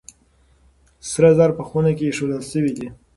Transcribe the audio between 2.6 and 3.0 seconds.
دي.